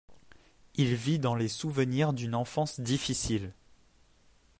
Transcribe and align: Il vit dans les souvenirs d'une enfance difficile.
Il 0.73 0.95
vit 0.95 1.19
dans 1.19 1.35
les 1.35 1.47
souvenirs 1.47 2.11
d'une 2.11 2.33
enfance 2.33 2.79
difficile. 2.79 3.53